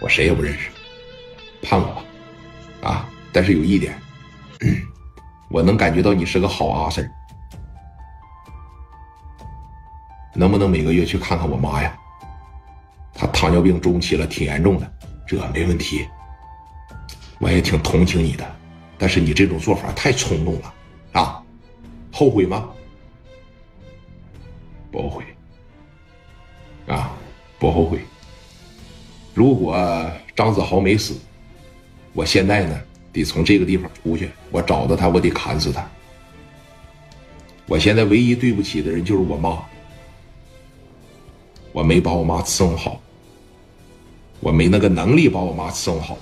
[0.00, 0.70] 我谁也不认识，
[1.62, 2.04] 判我吧，
[2.82, 3.08] 啊！
[3.32, 3.98] 但是有一点，
[5.50, 7.08] 我能感觉到你是个好阿 Sir，
[10.34, 11.98] 能不能每个月去看看我妈呀？
[13.14, 14.92] 她糖尿病中期了，挺严重的，
[15.26, 16.06] 这没问题。
[17.38, 18.56] 我也挺同情你的，
[18.96, 20.74] 但是你这种做法太冲动了，
[21.12, 21.42] 啊！
[22.12, 22.68] 后悔吗？
[24.90, 25.24] 不后悔，
[26.86, 27.12] 啊，
[27.58, 28.00] 不后悔。
[29.36, 29.76] 如果
[30.34, 31.14] 张子豪没死，
[32.14, 32.80] 我现在呢
[33.12, 35.86] 得从这个地方出去，我找到他，我得砍死他。
[37.66, 39.62] 我现在唯一对不起的人就是我妈，
[41.70, 42.98] 我没把我妈伺候好，
[44.40, 46.16] 我没那个能力把我妈伺候好。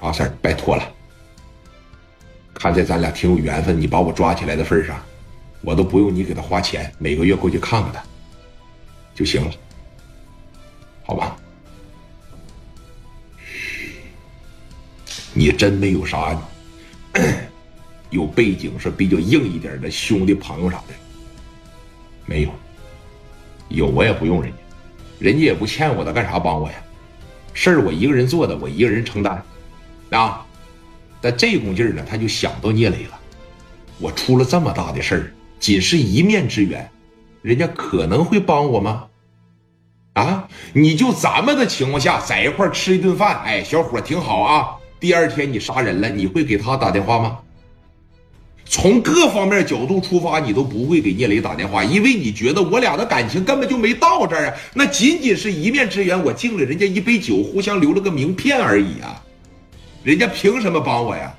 [0.00, 0.82] 阿 Sir，拜托了，
[2.54, 4.98] 看在咱俩挺有缘分，你把我抓起来的份上，
[5.60, 8.02] 我都不用你给他花钱，每个月过去看看他
[9.14, 9.52] 就行了。
[11.12, 11.36] 好吧，
[15.34, 16.34] 你真没有啥
[18.08, 20.94] 有背景是比较硬一点的兄弟朋友啥的，
[22.24, 22.50] 没有，
[23.68, 24.56] 有我也不用人家，
[25.18, 26.82] 人家也不欠我的，干啥帮我呀？
[27.52, 29.42] 事儿我一个人做的，我一个人承担，
[30.08, 30.46] 啊，
[31.20, 33.20] 但这股劲儿呢，他就想到聂磊了，
[33.98, 36.90] 我出了这么大的事儿，仅是一面之缘，
[37.42, 39.08] 人家可能会帮我吗？
[40.14, 40.46] 啊！
[40.74, 44.76] 你就咱们的情况下在一块吃一顿饭，哎，小伙挺好啊。
[45.00, 47.38] 第二天你杀人了，你会给他打电话吗？
[48.64, 54.54] 从各方面角度出发，你都不会给聂磊打电话，因为你觉得我俩的感情根本就没到这儿啊。
[54.74, 59.22] 那仅仅是一面之缘，我敬了人家一杯酒，互相留了个名片而已啊。
[60.02, 61.34] 人家凭什么帮我呀？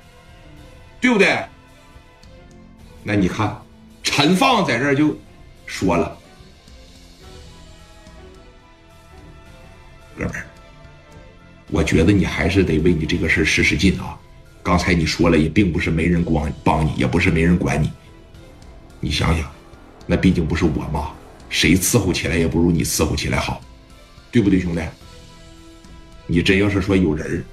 [1.00, 1.38] 对不对？
[3.02, 3.56] 那你看，
[4.02, 5.16] 陈放在这儿就
[5.66, 6.16] 说了。
[10.16, 10.46] 哥们儿，
[11.70, 14.18] 我觉得你还是得为你这个事使使劲啊！
[14.62, 17.90] 刚才你说了，也并不是没人光帮你，也不是没人管你。
[19.00, 19.50] 你想想，
[20.06, 21.10] 那毕竟不是我妈，
[21.50, 23.60] 谁伺候起来也不如你伺候起来好，
[24.30, 24.80] 对不对，兄弟？
[26.26, 27.44] 你真要是说有人，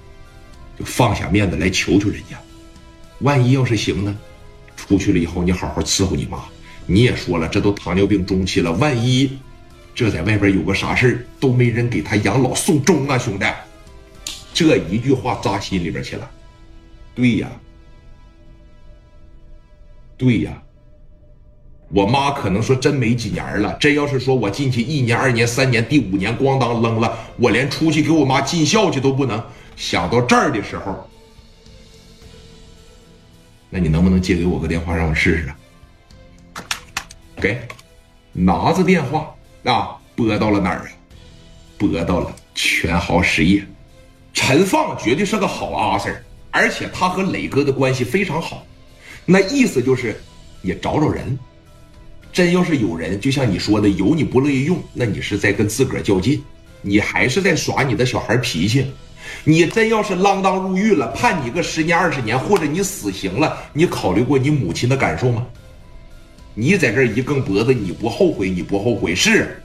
[0.79, 2.39] 就放下面子来求求人家，
[3.19, 4.17] 万一要是行呢？
[4.77, 6.43] 出去了以后，你好好伺候你妈。
[6.85, 9.37] 你也说了，这都糖尿病中期了，万一……
[9.93, 13.45] 这在外边有个啥事都没人给他养老送终啊，兄弟！
[14.53, 16.29] 这一句话扎心里边去了。
[17.13, 17.49] 对呀，
[20.17, 20.61] 对呀，
[21.89, 23.73] 我妈可能说真没几年了。
[23.79, 29.43] 真要是说我进去一年、二年、三年，第五年咣当扔了，我连出去给我妈尽孝去都不能。
[29.75, 31.09] 想到这儿的时候，
[33.69, 35.53] 那你能不能借给我个电话让我试试？
[37.35, 37.67] 给，
[38.31, 39.35] 拿着电话。
[39.63, 40.87] 啊，播到了哪儿啊？
[41.77, 43.63] 播到了全豪实业。
[44.33, 46.15] 陈放绝对是个好阿 Sir，
[46.51, 48.65] 而且他和磊哥的关系非常好。
[49.25, 50.19] 那意思就是，
[50.61, 51.37] 你找找人。
[52.33, 56.41] 真要是有人，就像你说的，有你不乐意用，那你是在跟自个儿较劲，
[56.81, 58.89] 你还是在耍你的小孩脾气。
[59.43, 65.45] 你真要是锒铛入狱了，判你个十年二十年，或者你死刑了，你考虑过你母亲的感受吗？
[66.53, 68.49] 你在这一梗脖子，你不后悔？
[68.49, 69.60] 你不后悔是？